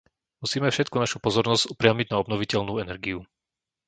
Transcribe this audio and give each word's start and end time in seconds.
Musíme 0.43 0.65
všetku 0.71 0.95
našu 1.03 1.17
pozornosť 1.25 1.69
upriamiť 1.77 2.07
na 2.09 2.17
obnoviteľnú 2.23 2.73
energiu. 2.83 3.19